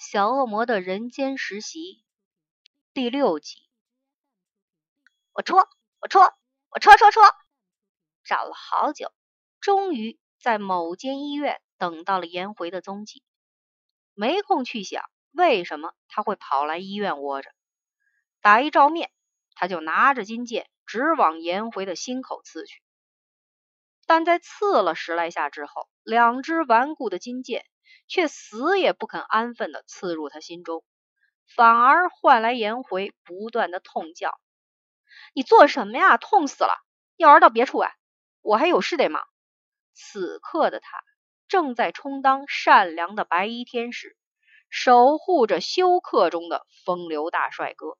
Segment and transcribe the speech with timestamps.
[0.00, 2.02] 小恶魔的人间实习
[2.94, 3.58] 第六集。
[5.34, 5.68] 我戳，
[6.00, 6.22] 我戳，
[6.70, 7.22] 我戳戳戳，
[8.24, 9.12] 找了好久，
[9.60, 13.22] 终于在某间医院等到了颜回的踪迹。
[14.14, 17.50] 没空去想为什么他会跑来医院窝着。
[18.40, 19.12] 打一照面，
[19.54, 22.82] 他就拿着金剑直往颜回的心口刺去。
[24.10, 27.64] 但在刺了十来下之后，两只顽固的金剑
[28.08, 30.82] 却死也不肯安分的刺入他心中，
[31.54, 34.36] 反而换来颜回不断的痛叫
[35.32, 36.16] ：“你做什么呀？
[36.16, 36.72] 痛死了！
[37.18, 37.92] 要玩到别处啊，
[38.40, 39.22] 我还有事得忙。”
[39.94, 40.98] 此刻的他。
[41.46, 44.16] 正在充当善良的白衣天使，
[44.70, 47.96] 守护着休克中的风流大帅哥，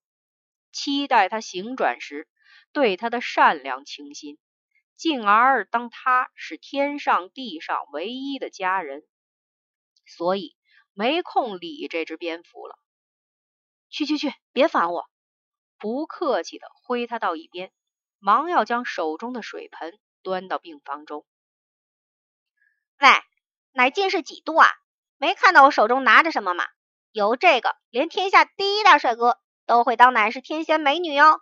[0.73, 2.27] 期待他醒转时
[2.73, 4.39] 对他的善良倾心，
[5.01, 9.03] 进而当他是天上地上唯一的家人，
[10.05, 10.55] 所以
[10.93, 12.79] 没空理这只蝙蝠了。
[13.89, 15.09] 去去去，别烦我！
[15.79, 17.73] 不客气的挥他到一边，
[18.19, 21.25] 忙要将手中的水盆端到病房中。
[22.99, 23.09] 喂！
[23.73, 24.69] 乃近视几度啊？
[25.17, 26.67] 没看到我手中拿着什么吗？
[27.11, 31.41] 有这个，连天下第一大帅哥都会当乃是天仙美女哟。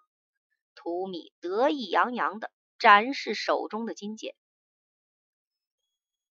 [0.76, 4.34] 图米得意洋洋的展示手中的金剑。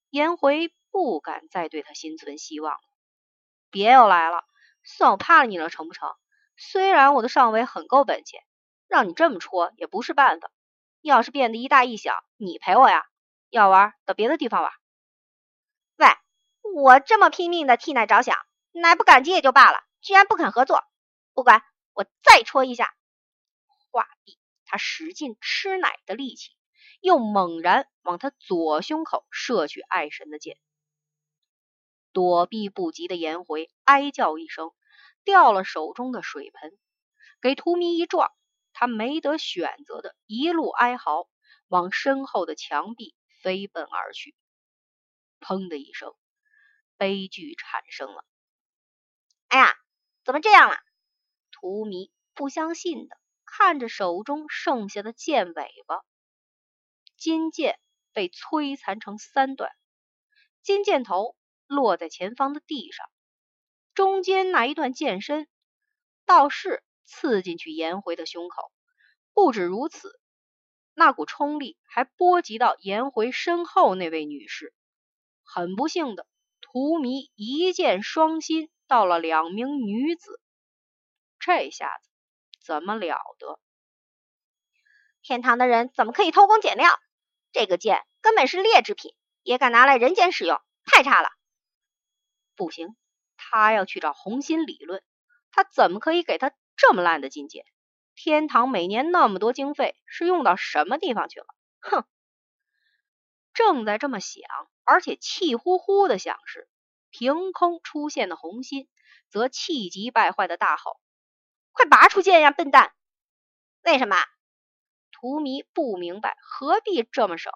[0.09, 2.80] 颜回不敢再对他心存希望了。
[3.70, 4.45] 别又来了，
[4.84, 6.16] 算我怕了你了，成不成？
[6.56, 8.42] 虽然我的上围很够本钱，
[8.88, 10.50] 让你这么戳也不是办法。
[11.02, 13.06] 要是变得一大一小，你陪我呀？
[13.50, 14.72] 要玩到别的地方玩。
[15.98, 16.08] 喂，
[16.73, 18.38] 我这么拼命的替奶着想，
[18.72, 20.84] 奶不感激也就罢了，居然不肯合作。
[21.34, 21.61] 不管，
[21.94, 22.94] 我再戳一下。
[23.92, 26.52] 话毕，他使尽吃奶的力气，
[27.02, 30.60] 又猛然往他左胸口射去爱神的箭。
[32.12, 34.72] 躲避不及的颜回哀叫一声，
[35.23, 36.78] 掉了手中的水盆，
[37.42, 38.32] 给荼蘼一撞，
[38.73, 41.30] 他没得选择的一路哀嚎，
[41.67, 44.36] 往身后的墙壁飞奔而去。
[45.39, 46.14] 砰的一声，
[46.98, 48.26] 悲剧产生了。
[49.48, 49.76] 哎呀，
[50.26, 50.77] 怎么这样了？
[51.52, 53.17] 荼蘼不相信的
[53.58, 56.04] 看着手中剩下的剑尾巴，
[57.18, 57.80] 金剑
[58.14, 59.72] 被摧残成三段，
[60.62, 61.36] 金剑头
[61.66, 63.10] 落在前方的地上，
[63.95, 65.48] 中间那一段剑身
[66.28, 68.72] 倒是刺进去颜回的胸口。
[69.34, 70.20] 不止如此，
[70.94, 74.72] 那股冲力还波及到颜回身后那位女士。
[75.42, 76.28] 很不幸的，
[76.62, 80.39] 荼蘼一箭双心到了两名女子，
[81.39, 82.10] 这下子
[82.67, 83.61] 怎么了得？
[85.22, 87.00] 天堂的人怎么可以偷工减料？
[87.54, 91.30] 这个剑根本是劣质品，也敢拿来人间使用，太差了！
[92.58, 92.98] 不行，
[93.38, 95.02] 他要去找红心理论，
[95.50, 97.64] 他怎么可以给他这么烂的金剑？
[98.16, 101.45] 天堂每年那么多经费，是用到什么地方去了？
[101.80, 102.04] 哼！
[103.54, 104.44] 正在这么想。
[104.83, 106.67] 而且气呼呼的想时，
[107.11, 108.89] 凭空出现的红心
[109.30, 111.00] 则气急败坏的大吼
[111.77, 112.92] ：“快拔出剑呀，笨蛋！”
[113.86, 114.17] 为什么？
[115.11, 117.54] 荼蘼不明白，何必这么省？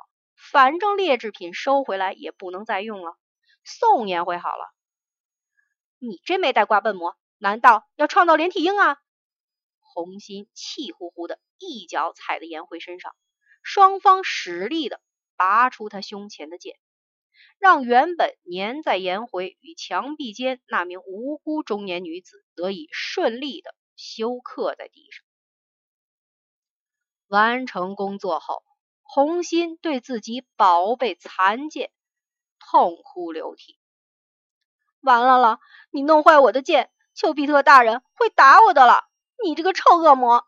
[0.51, 3.17] 反正劣质品收回来也不能再用了，
[3.63, 4.73] 送颜回好了。
[5.99, 8.97] 你这没带挂笨魔，难道要创造连体婴啊？
[9.79, 13.15] 红心气呼呼的一脚踩在颜回身上，
[13.61, 15.01] 双方使力的
[15.35, 16.77] 拔出他胸前的剑。
[17.59, 25.23] 让原本粘在颜回与墙壁间那名无辜中年女子得以顺利的休克在地上。
[27.27, 28.63] 完成工作后，
[29.03, 31.91] 红心对自己宝贝残剑
[32.59, 33.79] 痛哭流涕
[35.01, 35.59] ：“完了了，
[35.91, 39.05] 你弄坏我的剑，丘比特大人会打我的了！
[39.43, 40.47] 你这个臭恶魔！”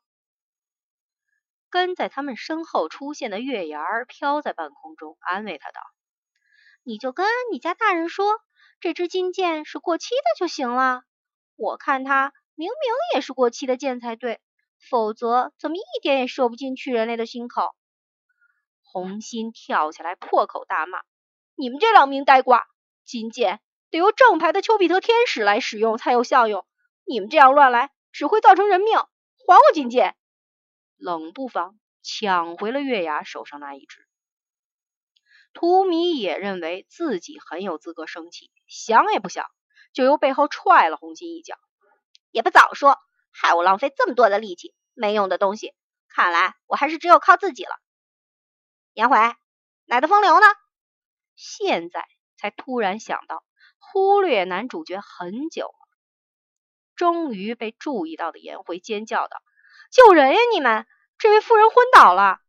[1.69, 5.81] 跟在他们身后出现的月牙儿飘在半空中，安慰他道。
[6.83, 8.41] 你就跟你家大人说，
[8.79, 11.03] 这支金剑是过期的就行了。
[11.55, 14.39] 我看它明明也是过期的剑才对，
[14.89, 17.75] 否则怎么一点也射不进去人类的心口？
[18.83, 21.01] 红心跳起来破口大骂
[21.57, 22.67] ：“你们这两名呆瓜，
[23.05, 23.59] 金剑
[23.89, 26.65] 得由正牌的丘比特天使来使用才有效用，
[27.05, 28.97] 你们这样乱来只会造成人命。
[28.97, 30.15] 还我金剑！”
[30.95, 34.05] 冷不防抢回了月牙手上那一只。
[35.53, 39.45] 图米也认为自己很有资格生气，想也不想
[39.91, 41.57] 就由背后踹了红心一脚。
[42.33, 42.97] 也不早说，
[43.31, 45.73] 害我浪费这么多的力气，没用的东西。
[46.09, 47.75] 看来我还是只有靠自己了。
[48.93, 49.17] 颜回，
[49.85, 50.47] 奶的风流呢？
[51.35, 53.45] 现在才突然想到，
[53.77, 55.87] 忽略男主角很久了。
[56.95, 59.41] 终于被注意到的颜回尖叫道
[59.93, 60.39] ：“救人呀！
[60.51, 60.87] 你们，
[61.19, 62.39] 这位夫人昏倒了！”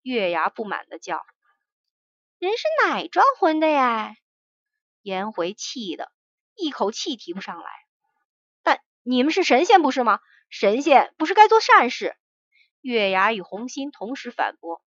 [0.00, 1.22] 月牙不满的叫
[2.38, 4.16] ：“人是哪桩婚的呀？”
[5.02, 6.10] 颜回气的
[6.54, 7.83] 一口气提不上来。
[9.04, 10.18] 你们是神仙不是吗？
[10.50, 12.16] 神仙不是该做善事？
[12.80, 14.82] 月牙与红心同时反驳：“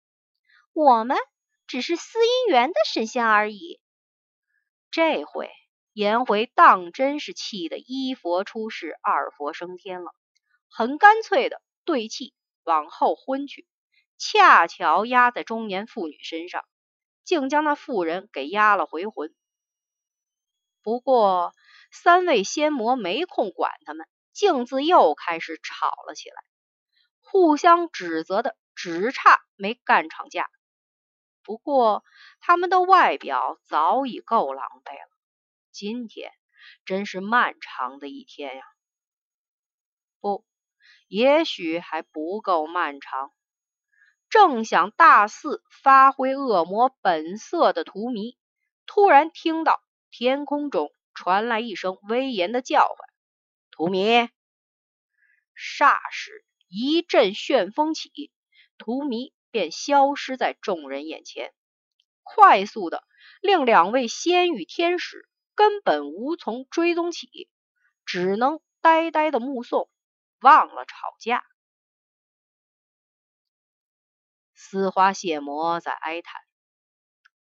[0.72, 1.16] 我们
[1.66, 3.80] 只是司姻缘的神仙而已。”
[4.92, 5.50] 这回。
[5.94, 10.14] 颜回当真是气得一佛出世，二佛升天了，
[10.70, 12.32] 很干脆的对气
[12.64, 13.66] 往后昏去，
[14.16, 16.64] 恰巧压在中年妇女身上，
[17.24, 19.34] 竟将那妇人给压了回魂。
[20.82, 21.52] 不过
[21.92, 26.42] 三位仙魔没空管他们，径自又开始吵了起来，
[27.20, 30.48] 互相指责的，只差没干场架。
[31.44, 32.02] 不过
[32.40, 35.10] 他们的外表早已够狼狈了。
[35.70, 36.32] 今天
[36.84, 38.62] 真是漫长的一天呀！
[40.20, 40.46] 不，
[41.08, 43.30] 也许还不够漫长。
[44.30, 48.38] 正想大肆发挥恶魔本色的荼蘼，
[48.86, 52.96] 突然听到天空中传来一声威严的叫唤
[53.70, 54.30] ：“荼蘼！”
[55.56, 58.30] 霎时一阵旋风起，
[58.78, 61.52] 荼蘼便消失在众人眼前，
[62.22, 63.04] 快速的
[63.40, 65.28] 令两位仙域天使。
[65.54, 67.50] 根本无从追踪起，
[68.06, 69.90] 只能呆呆的目送，
[70.40, 71.44] 忘了吵架。
[74.54, 76.40] 丝花谢魔在哀叹，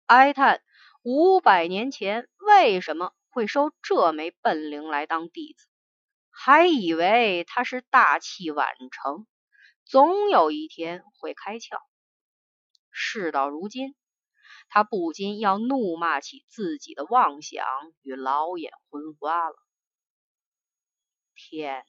[0.06, 0.64] 哀叹
[1.02, 5.66] 五百年前为什么会收这枚笨灵来当弟子，
[6.30, 9.26] 还以为他是大器晚成，
[9.84, 11.78] 总有一天会开窍。
[12.90, 13.96] 事到如今。
[14.68, 17.66] 他不禁要怒骂起自己的妄想
[18.00, 19.56] 与老眼昏花了。
[21.34, 21.84] 天，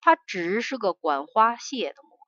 [0.00, 2.18] 他只是个管花谢的魔，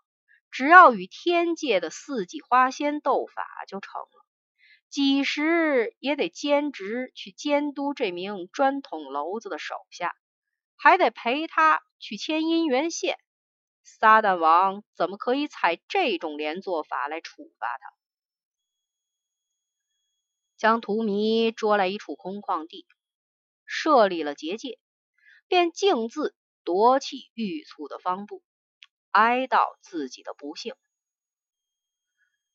[0.52, 4.24] 只要与天界的四季花仙斗法就成了，
[4.90, 10.12] 几时也得兼职去监督这名砖捅娄子的手下，
[10.76, 13.16] 还得陪他去牵姻缘线。
[13.84, 17.92] 撒旦王怎么可以采这种连坐法来处罚他？
[20.56, 22.84] 将荼蘼捉来一处空旷地，
[23.64, 24.78] 设立了结界，
[25.46, 26.34] 便径自
[26.64, 28.42] 踱起欲促的方步，
[29.12, 30.74] 哀悼自己的不幸。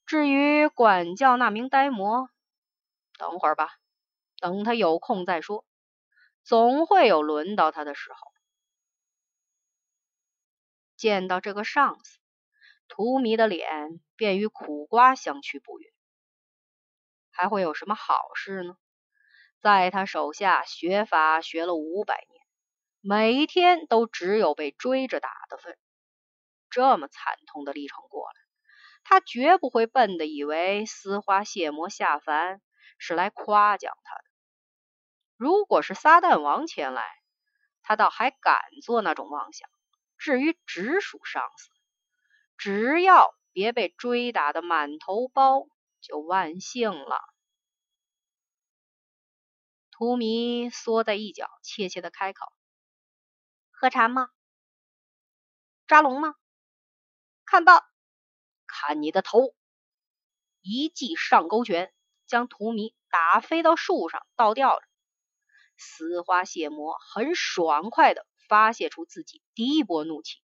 [0.05, 2.29] 至于管教那名呆魔，
[3.17, 3.69] 等会儿吧，
[4.39, 5.65] 等他有空再说，
[6.43, 8.17] 总会有轮到他的时候。
[10.95, 12.19] 见到这个上司，
[12.87, 15.91] 荼蘼的脸便与苦瓜相去不远。
[17.31, 18.77] 还会有什么好事呢？
[19.59, 22.45] 在他手下学法学了五百年，
[23.01, 25.77] 每一天都只有被追着打的份。
[26.69, 28.44] 这么惨痛的历程过来，
[29.05, 32.61] 他绝不会笨的以为丝花谢魔下凡
[32.97, 34.23] 是来夸奖他的。
[35.37, 37.03] 如果是撒旦王前来，
[37.81, 39.69] 他倒还敢做那种妄想。
[40.17, 41.69] 至于直属上司，
[42.57, 45.67] 只要别被追打的满头包。
[46.07, 47.19] 就万幸了。
[49.89, 52.45] 荼蘼缩在一角，怯怯的开口
[53.73, 54.29] ：“喝茶吗？
[55.87, 56.35] 抓龙吗？
[57.43, 57.83] 看报？
[58.75, 59.53] 看你的头！”
[60.61, 61.93] 一记上勾拳，
[62.27, 64.85] 将荼蘼打飞到树上，倒吊着。
[65.77, 70.41] 丝花血魔很爽快的发泄出自己第一波怒气，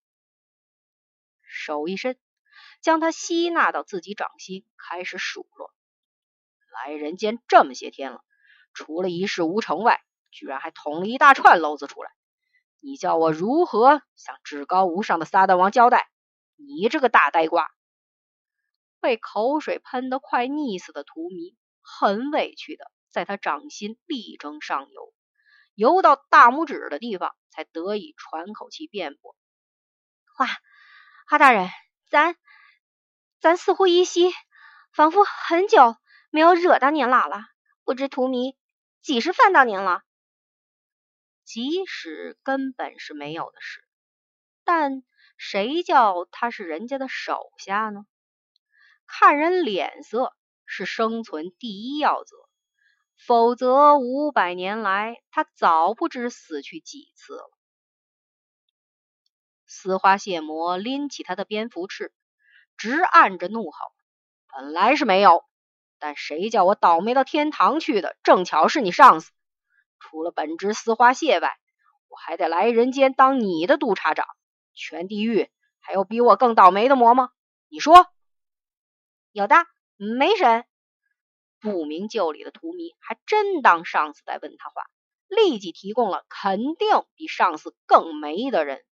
[1.42, 2.18] 手一伸。
[2.82, 5.72] 将他吸纳到自己掌心，开始数落：
[6.84, 8.24] 来人间这么些天了，
[8.74, 12.12] 除了一事无成外，居然还捅了一大串篓子出来。
[12.80, 16.10] 你叫我如何向至高无上的撒旦王交代？
[16.56, 17.70] 你这个大呆瓜！
[19.02, 25.14] 被口水喷得快溺死的荼蘼，很委屈的在他掌心力争上游，
[25.76, 29.36] 游到大拇指的地方，才得以喘口气辩驳：
[30.34, 30.48] 花
[31.28, 31.70] 花大人，
[32.10, 32.38] 咱。
[33.40, 34.32] 咱似乎依稀，
[34.94, 35.96] 仿佛很久
[36.30, 37.42] 没有惹到您老了。
[37.84, 38.56] 不知荼蘼
[39.02, 40.04] 几时犯到您了？
[41.44, 43.84] 即使根本是没有的事，
[44.64, 45.02] 但
[45.38, 48.06] 谁叫他是人家的手下呢？
[49.14, 50.34] 看人脸色
[50.66, 52.38] 是生存第一要则，
[53.18, 57.52] 否则五百年来他早不知死去几次了。
[59.68, 62.14] 丝花蟹魔拎起他的蝙蝠翅。
[62.78, 63.78] 直按着怒吼，
[64.56, 65.44] 本来是没有，
[66.00, 68.16] 但谁叫我倒霉到天堂去的？
[68.24, 69.32] 正巧是你上司。
[70.00, 71.52] 除了本职丝花蟹外，
[72.08, 74.26] 我还得来人间当你的督察长。
[74.74, 77.30] 全地狱还有比我更倒霉的魔吗？
[77.68, 78.08] 你说？
[79.32, 79.56] 有的，
[79.96, 80.66] 没神。
[81.62, 84.90] 不明就里的荼蘼还真当上司在问他话，
[85.28, 88.84] 立即提供了肯定比上司更霉的人。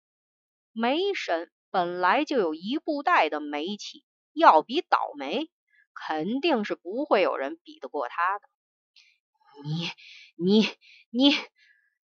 [0.71, 5.49] 霉神本来就有一布袋的霉气，要比倒霉，
[5.93, 8.47] 肯定是不会有人比得过他的。
[9.63, 9.89] 你、
[10.37, 10.69] 你、
[11.09, 11.35] 你，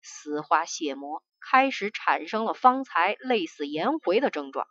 [0.02, 4.66] 丝花血魔开始产生了方才类似颜回的症状，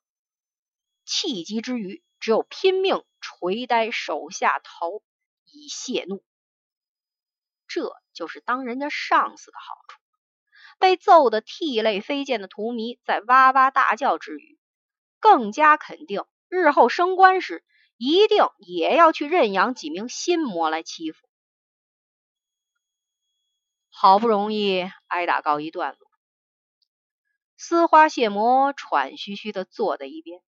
[1.05, 5.03] 气急之余，只有拼命捶呆手下头。
[5.49, 6.25] 以泄怒，
[7.67, 9.97] 这就是当人家上司的好处。
[10.77, 14.59] 被揍得涕泪飞溅的荼蘼，在哇哇大叫之余，
[15.19, 17.63] 更加肯定日后升官时，
[17.95, 21.25] 一定也要去认养几名心魔来欺负。
[23.89, 26.11] 好不容易挨打告一段落，
[27.55, 30.41] 丝花谢魔喘吁吁的坐在一边。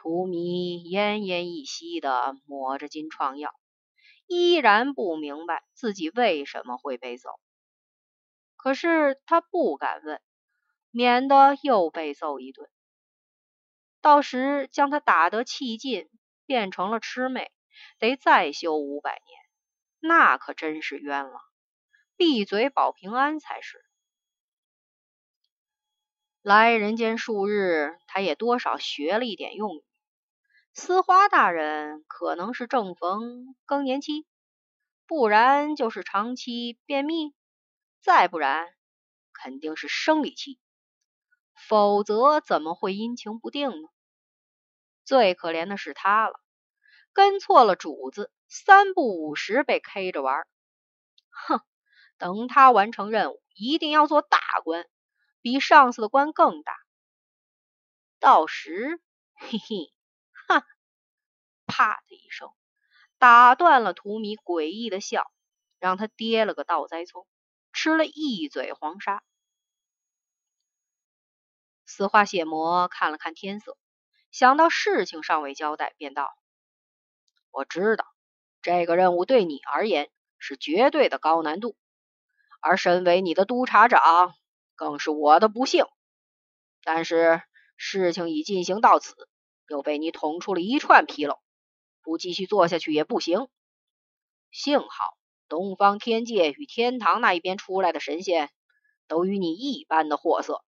[0.00, 3.52] 荼蘼奄奄一息的抹着金创药，
[4.28, 7.30] 依然不明白自己为什么会被揍。
[8.56, 10.22] 可是他不敢问，
[10.92, 12.70] 免得又被揍一顿。
[14.00, 16.08] 到时将他打得气尽，
[16.46, 17.50] 变成了魑魅，
[17.98, 19.40] 得再修五百年，
[20.12, 21.40] 那可真是冤枉。
[22.16, 23.84] 闭嘴保平安才是。
[26.40, 29.84] 来人间数日，他也多少学了一点用语。
[30.80, 34.24] 司花大人可能是正逢更年期，
[35.08, 37.34] 不然就是长期便秘，
[38.00, 38.72] 再不然
[39.32, 40.60] 肯定是生理期，
[41.52, 43.88] 否则怎么会阴晴不定呢？
[45.04, 46.40] 最可怜的是他了，
[47.12, 50.46] 跟错了主子，三不五时被 K 着玩。
[51.28, 51.60] 哼，
[52.18, 54.86] 等他完成任务，一定要做大官，
[55.40, 56.72] 比上司的官更大。
[58.20, 59.00] 到时，
[59.34, 59.92] 嘿嘿。
[61.78, 62.50] 啪的一声，
[63.18, 65.30] 打断了荼蘼诡异的笑，
[65.78, 67.24] 让他跌了个倒栽葱，
[67.72, 69.22] 吃了一嘴黄沙。
[71.86, 73.78] 丝花血魔看了看天色，
[74.32, 76.36] 想到事情尚未交代，便道
[77.52, 78.04] ：“我知道
[78.60, 81.76] 这个任务对你而言是绝对的高难度，
[82.60, 84.34] 而身为你的督察长，
[84.74, 85.86] 更是我的不幸。
[86.82, 87.40] 但是
[87.76, 89.14] 事情已进行到此。”
[89.70, 91.42] 又被你捅出了一串纰漏，
[92.02, 93.48] 不继续做下去也不行。
[94.50, 94.88] 幸好
[95.48, 98.50] 东方天界与天堂那一边出来的神仙
[99.06, 100.64] 都与你一般的货色，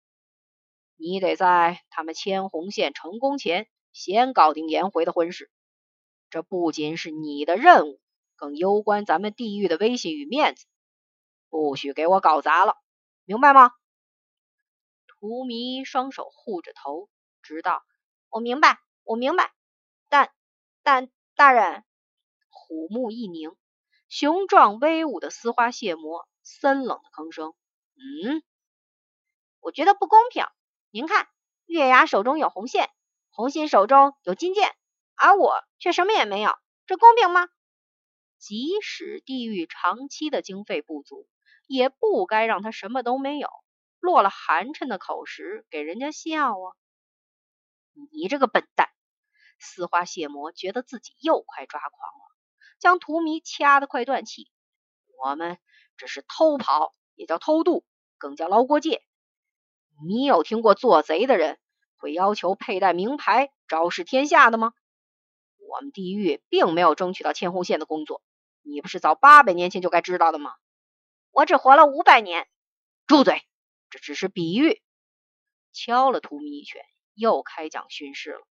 [0.96, 5.52] 你得在他们牵红线成功前先搞定颜回的婚事。
[6.30, 8.02] 这不仅是你的任务，
[8.36, 10.66] 更攸关咱们地狱的威信与面子，
[11.50, 12.78] 不许给我搞砸了，
[13.26, 13.72] 明白吗？
[15.08, 17.10] 荼蘼双手护着头，
[17.42, 17.84] 直道
[18.30, 19.54] ：“我明白。”我明白，
[20.10, 20.32] 但
[20.82, 21.84] 但大人，
[22.50, 23.52] 虎目一凝，
[24.08, 27.54] 雄壮威武的丝花蟹魔森冷的吭声
[28.00, 28.42] ：“嗯，
[29.60, 30.46] 我觉得不公平。
[30.92, 31.28] 您看，
[31.66, 32.90] 月牙手中有红线，
[33.32, 34.74] 红心手中有金剑，
[35.16, 36.54] 而我却什么也没有，
[36.86, 37.50] 这公平吗？
[38.40, 41.28] 即使地狱长期的经费不足，
[41.68, 43.50] 也不该让他什么都没有，
[44.00, 46.72] 落了寒碜的口实给人家笑啊！
[48.14, 48.88] 你这个笨蛋！”
[49.66, 52.36] 丝花血魔觉得自己又快抓狂了，
[52.80, 54.50] 将荼蘼掐得快断气。
[55.22, 55.58] 我们
[55.98, 57.84] 这是偷跑，也叫偷渡，
[58.18, 59.02] 更叫捞过界。
[60.08, 61.60] 你有听过做贼的人
[61.98, 64.74] 会要求佩戴名牌昭示天下的吗？
[65.58, 68.22] 我们地狱并没有争取到牵红线的工作，
[68.62, 70.54] 你不是早八百年前就该知道的吗？
[71.32, 72.48] 我只活了五百年。
[73.08, 73.44] 住嘴！
[73.90, 74.82] 这只是比喻。
[75.72, 76.82] 敲了荼蘼一拳，
[77.14, 78.48] 又开讲训示了。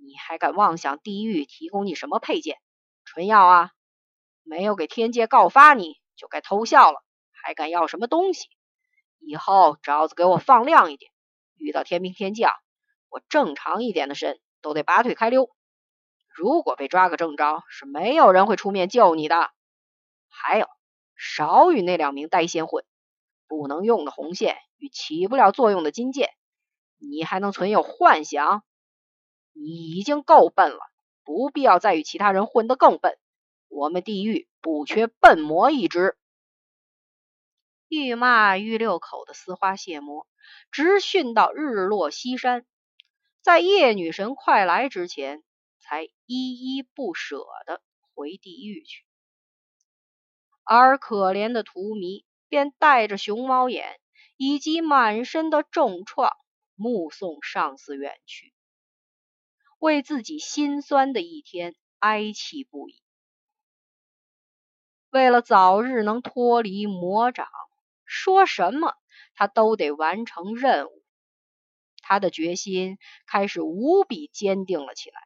[0.00, 2.56] 你还敢妄想地狱提供你什么配件？
[3.04, 3.72] 纯药啊！
[4.42, 7.02] 没有给天界告发你就该偷笑了，
[7.32, 8.48] 还敢要什么东西？
[9.18, 11.10] 以后招子给我放亮一点，
[11.56, 12.52] 遇到天兵天将，
[13.08, 15.50] 我正常一点的神都得拔腿开溜。
[16.28, 19.50] 如果被抓个正着，是没有人会出面救你的。
[20.28, 20.68] 还有，
[21.16, 22.84] 少与那两名呆仙混，
[23.48, 26.30] 不能用的红线与起不了作用的金剑，
[26.98, 28.62] 你还能存有幻想？
[29.60, 30.78] 你已经够笨了，
[31.24, 33.18] 不必要再与其他人混得更笨。
[33.68, 36.16] 我们地狱不缺笨魔一只。
[37.88, 40.26] 欲骂欲六口的丝花蟹魔，
[40.70, 42.66] 直训到日落西山，
[43.42, 45.42] 在夜女神快来之前，
[45.80, 47.82] 才依依不舍的
[48.14, 49.04] 回地狱去。
[50.64, 53.98] 而可怜的荼蘼便带着熊猫眼，
[54.36, 56.30] 以及满身的重创，
[56.74, 58.52] 目送上司远去，
[59.78, 63.00] 为自己心酸的一天哀泣不已。
[65.10, 67.48] 为了早日能脱离魔掌，
[68.04, 68.94] 说什么
[69.34, 71.02] 他都得完成任务。
[72.02, 75.20] 他的决心开始无比坚定了起来。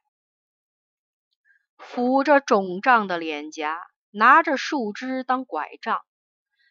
[1.79, 3.77] 抚着肿胀的脸颊，
[4.11, 6.01] 拿着树枝当拐杖，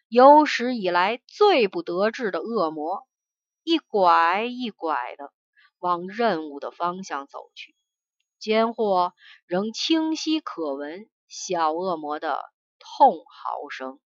[0.08, 3.06] 有史以来最不得志的恶魔，
[3.62, 5.32] 一拐一拐的
[5.82, 7.74] 往任务的方向走去。
[8.38, 9.12] 间或
[9.46, 12.42] 仍清晰可闻小恶魔的
[12.78, 14.00] 痛嚎声。